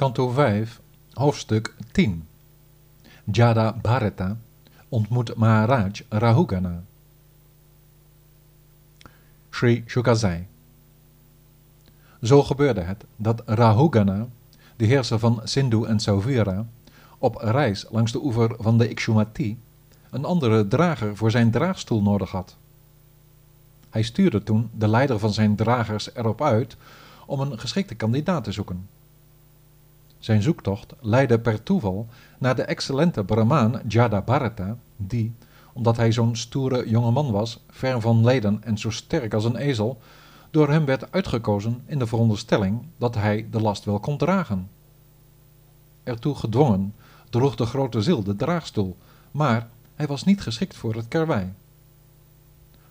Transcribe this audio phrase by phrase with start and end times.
[0.00, 0.80] Kanto 5,
[1.12, 2.26] hoofdstuk 10.
[3.24, 4.36] Jada Bharata
[4.88, 6.82] ontmoet Maharaj Rahugana.
[9.50, 10.46] Sri Shuka zei.
[12.22, 14.26] Zo gebeurde het dat Rahugana,
[14.76, 16.66] de heerser van Sindhu en Sauvira,
[17.18, 19.58] op reis langs de oever van de Ikshumati
[20.10, 22.56] een andere drager voor zijn draagstoel nodig had.
[23.90, 26.76] Hij stuurde toen de leider van zijn dragers erop uit
[27.26, 28.88] om een geschikte kandidaat te zoeken.
[30.20, 34.24] Zijn zoektocht leidde per toeval naar de excellente Brahmaan Jada
[34.96, 35.34] die,
[35.72, 39.56] omdat hij zo'n stoere jonge man was, ver van leden en zo sterk als een
[39.56, 40.00] ezel,
[40.50, 44.68] door hem werd uitgekozen in de veronderstelling dat hij de last wel kon dragen.
[46.02, 46.94] Ertoe gedwongen
[47.30, 48.96] droeg de grote ziel de draagstoel,
[49.30, 51.52] maar hij was niet geschikt voor het karwei.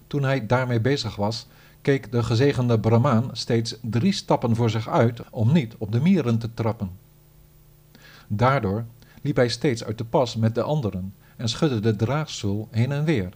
[0.07, 1.47] Toen hij daarmee bezig was,
[1.81, 6.39] keek de gezegende Brahmaan steeds drie stappen voor zich uit om niet op de mieren
[6.39, 6.89] te trappen.
[8.31, 8.85] Daardoor
[9.21, 13.03] liep hij steeds uit de pas met de anderen en schudde de draagstoel heen en
[13.03, 13.33] weer.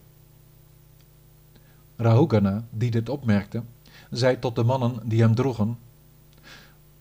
[1.96, 3.62] Rahugana, die dit opmerkte,
[4.10, 5.78] zei tot de mannen die hem droegen: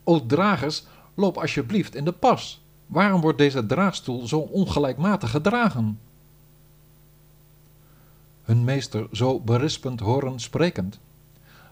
[0.03, 2.61] O dragers, loop alsjeblieft in de pas.
[2.87, 5.99] Waarom wordt deze draagstoel zo ongelijkmatig gedragen?
[8.43, 10.99] Hun meester zo berispend horen sprekend,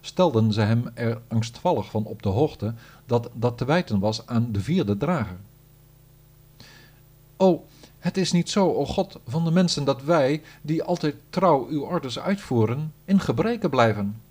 [0.02, 2.74] stelden ze hem er angstvallig van op de hoogte
[3.06, 5.38] dat dat te wijten was aan de vierde drager.
[7.42, 7.66] O,
[8.00, 11.82] het is niet zo, o God van de mensen, dat wij, die altijd trouw uw
[11.82, 14.22] orders uitvoeren, in gebreken blijven.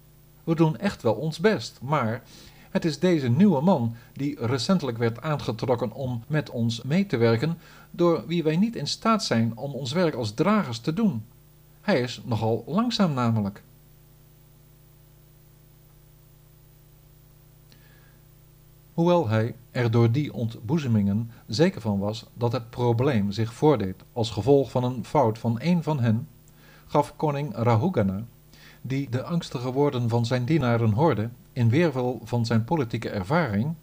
[0.45, 2.23] We doen echt wel ons best, maar
[2.71, 7.59] het is deze nieuwe man die recentelijk werd aangetrokken om met ons mee te werken,
[7.91, 11.25] door wie wij niet in staat zijn om ons werk als dragers te doen.
[11.81, 13.63] Hij is nogal langzaam namelijk.
[19.01, 24.31] Hoewel hij er door die ontboezemingen zeker van was dat het probleem zich voordeed als
[24.31, 26.29] gevolg van een fout van een van hen,
[26.87, 28.25] gaf koning Rahugana,
[28.83, 33.75] die de angstige woorden van zijn dienaren hoorde, in weerwil van zijn politieke ervaring,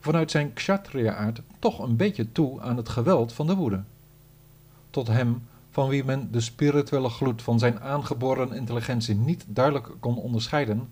[0.00, 3.82] vanuit zijn kshatriya-aard toch een beetje toe aan het geweld van de woede.
[4.90, 10.16] Tot hem, van wie men de spirituele gloed van zijn aangeboren intelligentie niet duidelijk kon
[10.16, 10.88] onderscheiden,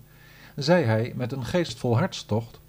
[0.55, 2.59] zei hij met een geestvol hartstocht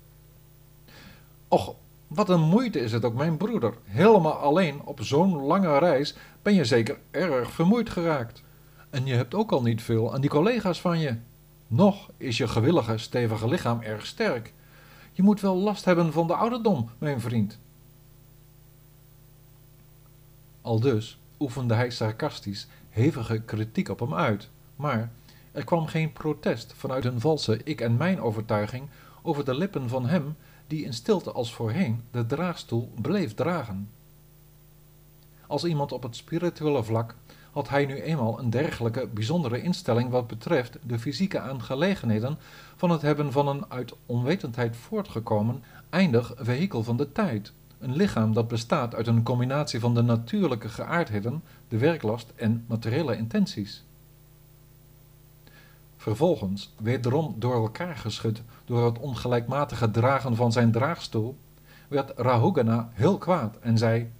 [1.48, 1.74] Och,
[2.06, 3.74] wat een moeite is het ook, mijn broeder.
[3.84, 8.42] Helemaal alleen op zo'n lange reis ben je zeker erg vermoeid geraakt.
[8.90, 11.16] En je hebt ook al niet veel aan die collega's van je.
[11.66, 14.52] Nog is je gewillige, stevige lichaam erg sterk.
[15.12, 17.58] Je moet wel last hebben van de ouderdom, mijn vriend.
[20.62, 25.10] Aldus oefende hij sarcastisch hevige kritiek op hem uit, maar
[25.52, 28.88] er kwam geen protest vanuit een valse ik en mijn overtuiging
[29.22, 30.36] over de lippen van hem
[30.66, 33.88] die in stilte als voorheen de draagstoel bleef dragen.
[35.46, 37.14] Als iemand op het spirituele vlak
[37.52, 42.38] had hij nu eenmaal een dergelijke bijzondere instelling wat betreft de fysieke aangelegenheden
[42.76, 48.32] van het hebben van een uit onwetendheid voortgekomen eindig vehikel van de tijd, een lichaam
[48.32, 53.82] dat bestaat uit een combinatie van de natuurlijke geaardheden, de werklast en materiële intenties.
[56.06, 61.36] Vervolgens, wederom door elkaar geschud door het ongelijkmatige dragen van zijn draagstoel,
[61.88, 64.12] werd Rahugana heel kwaad en zei: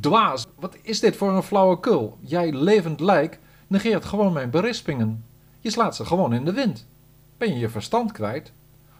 [0.00, 2.18] Dwaas, wat is dit voor een flauwekul?
[2.20, 5.24] Jij levend lijk negeert gewoon mijn berispingen.
[5.60, 6.86] Je slaat ze gewoon in de wind.
[7.38, 8.52] Ben je je verstand kwijt?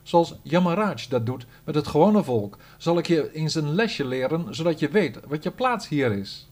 [0.02, 4.54] Zoals Yamaraj dat doet met het gewone volk, zal ik je eens een lesje leren,
[4.54, 6.49] zodat je weet wat je plaats hier is.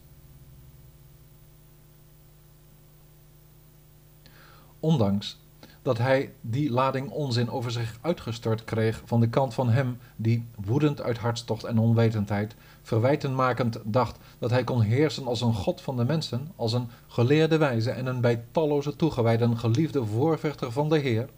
[4.79, 5.37] Ondanks
[5.81, 10.45] dat hij die lading onzin over zich uitgestort kreeg van de kant van hem die,
[10.65, 15.97] woedend uit hartstocht en onwetendheid, verwijtenmakend dacht dat hij kon heersen als een god van
[15.97, 20.97] de mensen, als een geleerde wijze en een bij talloze toegewijden geliefde voorvechter van de
[20.97, 21.29] Heer,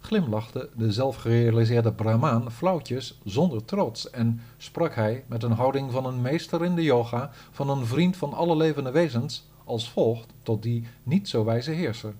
[0.00, 6.20] glimlachte de zelfgerealiseerde Brahmaan flauwtjes zonder trots en sprak hij met een houding van een
[6.20, 10.86] meester in de yoga, van een vriend van alle levende wezens, als volgt tot die
[11.02, 12.14] niet zo wijze heerser.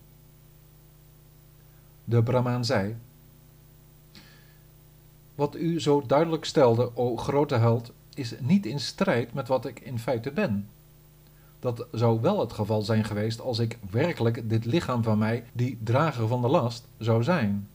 [2.09, 2.95] De Brahmaan zei:
[5.35, 9.79] Wat u zo duidelijk stelde, o grote held, is niet in strijd met wat ik
[9.79, 10.69] in feite ben.
[11.59, 15.79] Dat zou wel het geval zijn geweest als ik werkelijk dit lichaam van mij, die
[15.83, 17.67] drager van de last, zou zijn.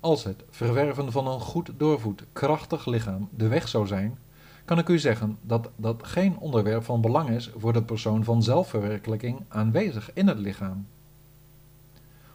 [0.00, 4.18] Als het verwerven van een goed doorvoed, krachtig lichaam de weg zou zijn,
[4.64, 8.42] kan ik u zeggen dat dat geen onderwerp van belang is voor de persoon van
[8.42, 10.86] zelfverwerkelijking aanwezig in het lichaam.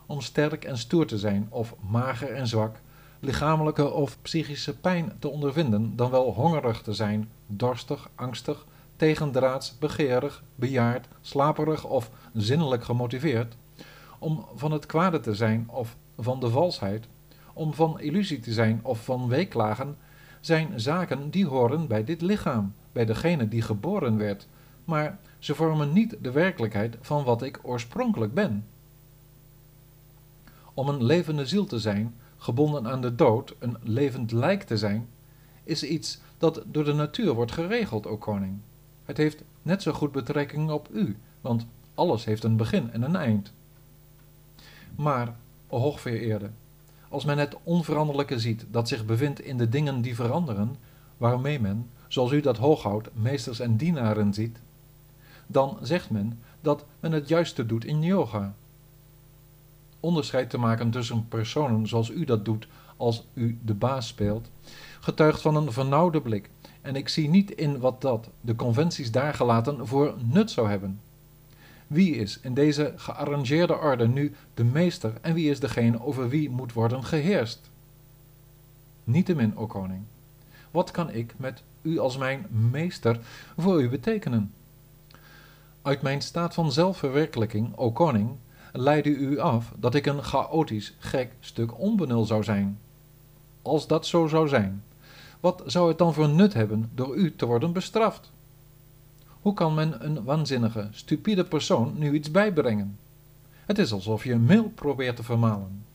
[0.10, 2.76] Om sterk en stoer te zijn of mager en zwak,
[3.20, 8.66] lichamelijke of psychische pijn te ondervinden dan wel hongerig te zijn, dorstig, angstig,
[8.96, 13.56] tegendraads, begeerig, bejaard, slaperig of zinnelijk gemotiveerd,
[14.20, 17.06] om van het kwade te zijn of van de valsheid,
[17.54, 19.98] om van illusie te zijn of van weeklagen,
[20.40, 24.48] zijn zaken die horen bij dit lichaam, bij degene die geboren werd,
[24.86, 28.66] maar ze vormen niet de werkelijkheid van wat ik oorspronkelijk ben.
[30.80, 35.10] Om een levende ziel te zijn, gebonden aan de dood, een levend lijk te zijn,
[35.64, 38.58] is iets dat door de natuur wordt geregeld, o koning.
[39.06, 43.16] Het heeft net zo goed betrekking op u, want alles heeft een begin en een
[43.16, 43.52] eind.
[44.96, 45.36] Maar,
[45.68, 46.50] o hoogvereerde,
[47.10, 50.76] als men het onveranderlijke ziet dat zich bevindt in de dingen die veranderen,
[51.18, 54.58] waarmee men, zoals u dat hooghoudt, meesters en dienaren ziet,
[55.48, 58.54] dan zegt men dat men het juiste doet in yoga.
[60.00, 62.68] Onderscheid te maken tussen personen zoals u dat doet
[62.98, 64.50] als u de baas speelt,
[65.00, 66.50] getuigt van een vernauwde blik,
[66.82, 71.02] en ik zie niet in wat dat, de conventies daargelaten, voor nut zou hebben.
[71.88, 76.50] Wie is in deze gearrangeerde orde nu de meester en wie is degene over wie
[76.50, 77.70] moet worden geheerst?
[79.04, 80.02] Niettemin, o koning,
[80.72, 83.20] wat kan ik met u als mijn meester
[83.58, 84.54] voor u betekenen?
[85.82, 88.30] Uit mijn staat van zelfverwerkelijking, o koning,
[88.72, 92.80] leidde u af dat ik een chaotisch, gek stuk onbenul zou zijn.
[93.62, 94.84] Als dat zo zou zijn,
[95.40, 98.32] wat zou het dan voor nut hebben door u te worden bestraft?
[99.42, 102.98] Hoe kan men een waanzinnige, stupide persoon nu iets bijbrengen?
[103.66, 105.86] Het is alsof je een meel probeert te vermalen.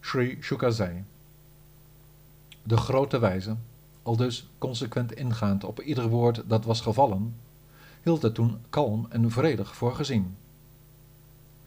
[0.00, 1.04] Sri Shukasai
[2.62, 3.56] De grote wijze,
[4.02, 7.34] al dus consequent ingaand op ieder woord dat was gevallen,
[8.02, 10.36] hield het toen kalm en vredig voor gezien.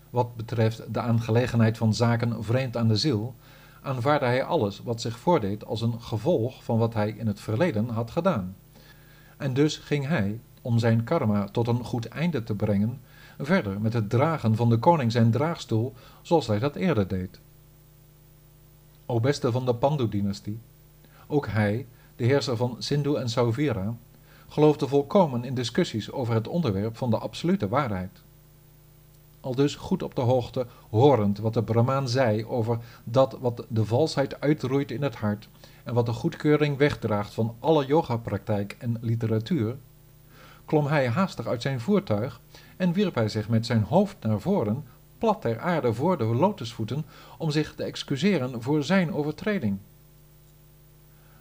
[0.10, 3.36] Wat betreft de aangelegenheid van zaken vreemd aan de ziel,
[3.82, 7.90] aanvaarde hij alles wat zich voordeed als een gevolg van wat hij in het verleden
[7.90, 8.56] had gedaan.
[9.38, 13.02] En dus ging hij, om zijn karma tot een goed einde te brengen,
[13.40, 17.40] verder met het dragen van de koning zijn draagstoel, zoals hij dat eerder deed.
[19.06, 20.60] O beste van de Pandu-dynastie,
[21.28, 23.96] ook hij, de heerser van Sindhu en Sauvira,
[24.48, 28.24] geloofde volkomen in discussies over het onderwerp van de absolute waarheid
[29.46, 33.86] al dus goed op de hoogte, horend wat de Brahmaan zei over dat wat de
[33.86, 35.50] valsheid uitroeit in het hart
[35.84, 39.76] en wat de goedkeuring wegdraagt van alle yogapraktijk en literatuur,
[40.66, 42.42] klom hij haastig uit zijn voertuig
[42.78, 44.84] en wierp hij zich met zijn hoofd naar voren,
[45.18, 47.06] plat ter aarde voor de lotusvoeten,
[47.38, 49.78] om zich te excuseren voor zijn overtreding.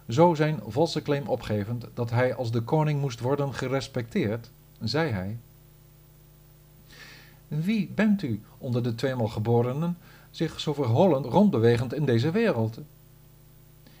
[0.09, 4.49] Zo zijn valse claim opgevend dat hij als de koning moest worden gerespecteerd,
[4.79, 5.37] zei hij,
[7.47, 9.97] wie bent u onder de tweemaal geborenen,
[10.31, 12.79] zich zo verholend rondbewegend in deze wereld?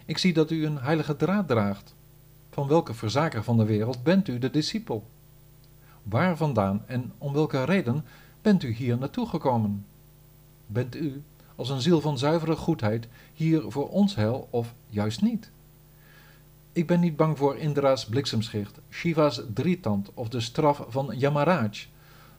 [0.05, 1.93] Ik zie dat u een heilige draad draagt.
[2.49, 5.03] Van welke verzaker van de wereld bent u de discipel?
[6.03, 8.05] Waar vandaan en om welke reden
[8.41, 9.85] bent u hier naartoe gekomen?
[10.67, 11.21] Bent u,
[11.55, 15.49] als een ziel van zuivere goedheid, hier voor ons heil of juist niet?
[16.75, 21.87] Ik ben niet bang voor Indra's bliksemschicht, Shiva's drietand of de straf van Yamaraj,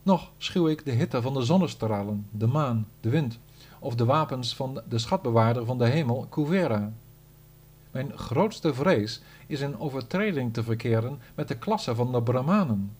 [0.02, 3.38] nog schuw ik de hitte van de zonnestralen, de maan, de wind,
[3.78, 6.92] of de wapens van de schatbewaarder van de hemel, Kuvera.
[7.90, 12.96] Mijn grootste vrees is in overtreding te verkeren met de klasse van de Brahmanen.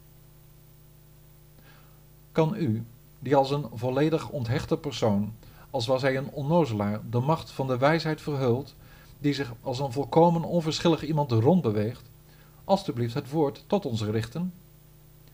[2.33, 2.85] Kan u,
[3.19, 5.33] die als een volledig onthechte persoon,
[5.71, 8.75] als was hij een onnozelaar, de macht van de wijsheid verhult,
[9.19, 12.03] die zich als een volkomen onverschillig iemand rondbeweegt,
[12.65, 14.53] alstublieft het woord tot ons richten?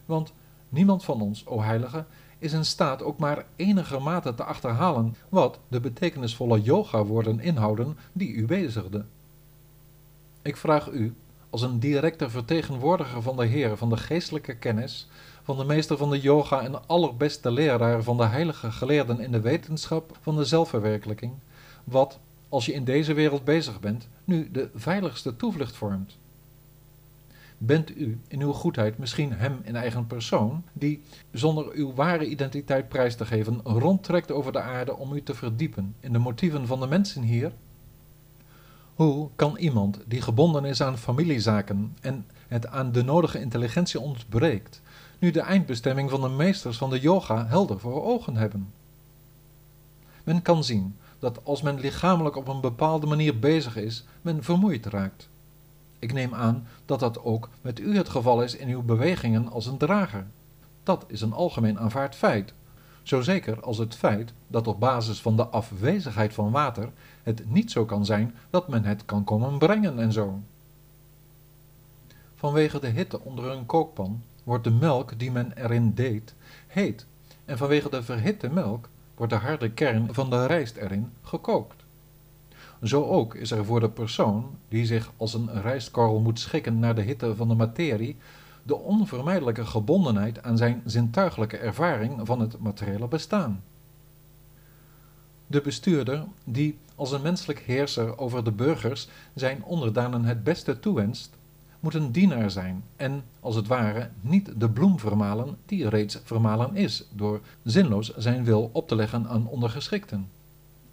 [0.07, 0.33] Want
[0.73, 2.05] Niemand van ons, o heilige,
[2.39, 8.47] is in staat ook maar enigermate te achterhalen wat de betekenisvolle yoga-woorden inhouden die u
[8.47, 9.05] bezigde.
[10.43, 11.15] Ik vraag u,
[11.51, 15.09] als een directe vertegenwoordiger van de Heer van de geestelijke kennis,
[15.43, 19.41] van de meester van de yoga en allerbeste leraar van de heilige geleerden in de
[19.41, 21.33] wetenschap van de zelfverwerkelijking,
[21.85, 22.19] wat,
[22.53, 26.17] als je in deze wereld bezig bent, nu de veiligste toevlucht vormt
[27.59, 32.89] bent u in uw goedheid misschien hem in eigen persoon, die, zonder uw ware identiteit
[32.89, 36.81] prijs te geven, rondtrekt over de aarde om u te verdiepen in de motieven van
[36.81, 37.53] de mensen hier?
[38.95, 44.81] Hoe kan iemand die gebonden is aan familiezaken en het aan de nodige intelligentie ontbreekt,
[45.19, 48.73] nu de eindbestemming van de meesters van de yoga helder voor ogen hebben?
[50.25, 54.87] Men kan zien dat als men lichamelijk op een bepaalde manier bezig is, men vermoeid
[54.87, 55.29] raakt.
[55.99, 59.67] Ik neem aan dat dat ook met u het geval is in uw bewegingen als
[59.67, 60.27] een drager.
[60.83, 62.53] Dat is een algemeen aanvaard feit,
[63.03, 66.91] zo zeker als het feit dat op basis van de afwezigheid van water
[67.23, 70.41] het niet zo kan zijn dat men het kan komen brengen en zo.
[72.35, 76.35] Vanwege de hitte onder een kookpan wordt de melk die men erin deed
[76.67, 77.07] heet
[77.45, 81.83] en vanwege de verhitte melk wordt de harde kern van de rijst erin gekookt.
[82.83, 86.95] Zo ook is er voor de persoon die zich als een rijstkorrel moet schikken naar
[86.95, 88.17] de hitte van de materie
[88.63, 93.63] de onvermijdelijke gebondenheid aan zijn zintuigelijke ervaring van het materiële bestaan.
[95.47, 101.31] De bestuurder, die als een menselijk heerser over de burgers zijn onderdanen het beste toewenst,
[101.83, 106.77] moet een dienaar zijn en, als het ware, niet de bloem vermalen die reeds vermalen
[106.77, 110.29] is, door zinloos zijn wil op te leggen aan ondergeschikten.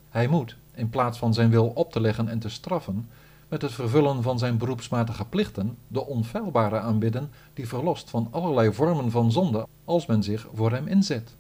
[0.10, 3.08] Hij moet, in plaats van zijn wil op te leggen en te straffen,
[3.48, 9.12] met het vervullen van zijn beroepsmatige plichten de onfeilbare aanbidden die verlost van allerlei vormen
[9.12, 11.36] van zonde als men zich voor hem inzet.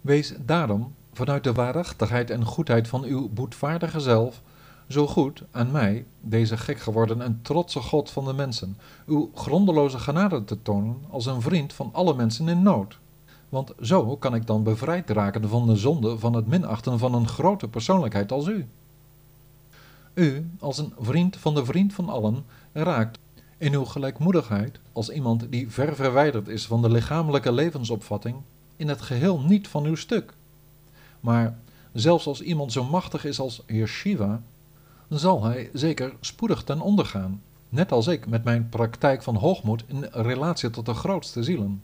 [0.00, 4.40] Wees daarom, vanuit de waarachtigheid en goedheid van uw boetvaardige zelf,
[4.88, 9.98] zo goed aan mij, deze gek geworden en trotse God van de mensen, uw grondeloze
[9.98, 12.98] genade te tonen als een vriend van alle mensen in nood.
[13.48, 17.28] Want zo kan ik dan bevrijd raken van de zonde van het minachten van een
[17.28, 18.66] grote persoonlijkheid als u.
[20.14, 23.18] U, als een vriend van de vriend van allen, raakt
[23.58, 28.36] in uw gelijkmoedigheid, als iemand die ver verwijderd is van de lichamelijke levensopvatting,
[28.76, 30.32] in het geheel niet van uw stuk.
[31.20, 31.58] Maar
[31.92, 34.42] zelfs als iemand zo machtig is als Heer Shiva,
[35.08, 39.84] zal hij zeker spoedig ten onder gaan, net als ik met mijn praktijk van hoogmoed
[39.86, 41.82] in relatie tot de grootste zielen.